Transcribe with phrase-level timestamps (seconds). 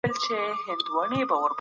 [0.65, 1.49] هڅونه وکړئ.